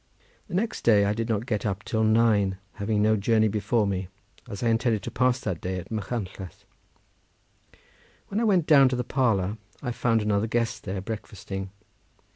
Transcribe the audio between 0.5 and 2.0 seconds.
next day I did not get up